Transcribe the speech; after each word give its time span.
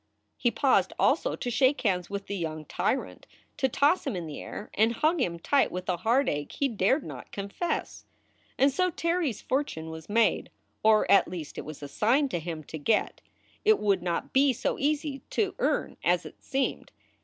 He 0.35 0.49
paused 0.49 0.93
also 0.97 1.35
to 1.35 1.51
shake 1.51 1.81
hands 1.81 2.09
with 2.09 2.25
the 2.25 2.35
young 2.35 2.65
tyrant, 2.65 3.27
to 3.57 3.69
toss 3.69 4.07
him 4.07 4.15
in 4.15 4.25
the 4.25 4.41
air 4.41 4.71
and 4.73 4.93
hug 4.93 5.21
him 5.21 5.37
tight 5.37 5.71
with 5.71 5.87
a 5.87 5.97
heartache 5.97 6.53
he 6.53 6.67
dared 6.69 7.03
not 7.03 7.31
confess. 7.31 8.05
And 8.57 8.71
so 8.71 8.89
Terry 8.89 9.29
s 9.29 9.41
fortune 9.41 9.91
was 9.91 10.09
made. 10.09 10.49
Or, 10.81 11.05
at 11.11 11.27
least, 11.27 11.55
it 11.59 11.65
was 11.65 11.83
assigned 11.83 12.31
to 12.31 12.39
him 12.39 12.63
to 12.63 12.79
get. 12.79 13.21
It 13.63 13.77
would 13.77 14.01
not 14.01 14.33
be 14.33 14.53
so 14.53 14.79
easy 14.79 15.21
to 15.29 15.53
earn 15.59 15.97
as 16.03 16.25
it 16.25 16.43
seemed. 16.43 16.91